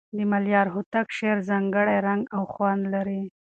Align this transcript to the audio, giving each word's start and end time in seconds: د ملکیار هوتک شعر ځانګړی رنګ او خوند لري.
د 0.17 0.19
ملکیار 0.31 0.67
هوتک 0.75 1.07
شعر 1.17 1.37
ځانګړی 1.49 1.97
رنګ 2.07 2.23
او 2.35 2.43
خوند 2.53 2.83
لري. 2.93 3.21